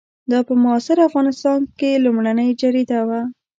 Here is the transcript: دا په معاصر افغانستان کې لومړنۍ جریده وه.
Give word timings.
دا 0.31 0.39
په 0.47 0.53
معاصر 0.63 0.97
افغانستان 1.09 1.59
کې 1.79 2.01
لومړنۍ 2.05 2.49
جریده 2.61 2.99
وه. 3.07 3.21